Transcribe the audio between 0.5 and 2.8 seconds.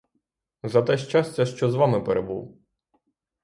За те щастя, що з вами перебув.